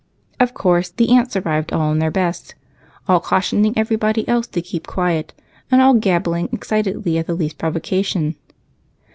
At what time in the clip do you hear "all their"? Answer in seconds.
1.77-2.09